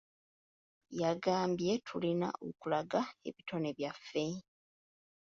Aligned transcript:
Yagambye 1.01 1.71
tulina 1.87 2.27
okulaga 2.47 3.01
ebitone 3.27 3.69
byaffe. 3.77 4.25